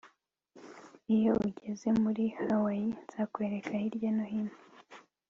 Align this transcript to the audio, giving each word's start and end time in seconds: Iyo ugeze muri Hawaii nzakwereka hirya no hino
Iyo 1.15 1.33
ugeze 1.47 1.87
muri 2.01 2.23
Hawaii 2.37 2.95
nzakwereka 3.05 3.71
hirya 3.81 4.09
no 4.15 4.25
hino 4.31 4.55